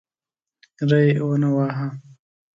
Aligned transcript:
ری 0.89 1.03
ونه 1.27 1.49
واهه. 1.55 1.87